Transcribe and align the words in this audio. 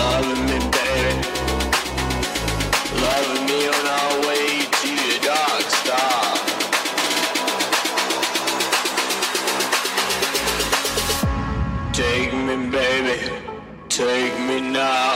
Loving 0.00 0.44
me, 0.46 0.58
baby. 0.76 1.14
Loving 3.04 3.44
me 3.46 3.60
on 3.76 3.86
our 3.98 4.14
way 4.28 4.46
to 4.80 4.90
the 5.08 5.18
dark 5.28 5.66
star. 5.80 6.22
Take 11.92 12.32
me, 12.34 12.56
baby. 12.70 13.16
Take 13.88 14.38
me 14.48 14.60
now. 14.60 15.09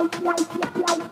Thank 0.00 0.98
you. 0.98 1.09